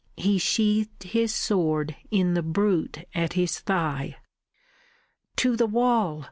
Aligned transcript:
He 0.17 0.39
sheathed 0.39 1.03
his 1.03 1.31
sword 1.31 1.95
in 2.09 2.33
the 2.33 2.41
brute 2.41 3.05
at 3.13 3.33
his 3.33 3.59
thigh. 3.59 4.17
"To 5.35 5.55
the 5.55 5.67
wall!" 5.67 6.19